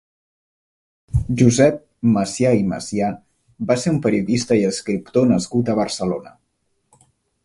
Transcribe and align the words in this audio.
Josep 1.41 1.75
Macià 2.15 2.53
i 2.61 2.65
Macià 2.71 3.09
va 3.73 3.77
ser 3.83 3.93
un 3.97 3.99
periodista 4.07 4.57
i 4.63 4.67
escriptor 4.71 5.29
nascut 5.33 5.71
a 5.71 5.77
Barcelona. 5.81 6.33